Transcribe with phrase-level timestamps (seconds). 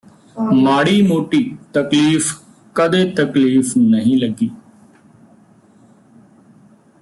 [0.55, 1.43] ਮਾੜੀ ਮੋਟੀ
[1.73, 2.33] ਤਕਲੀਫ਼
[2.75, 4.49] ਕਦੇ ਤਕਲੀਫ਼ ਨਹੀਂ ਲੱਗੀ